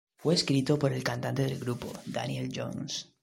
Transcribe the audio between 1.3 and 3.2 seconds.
del grupo, Daniel Johns.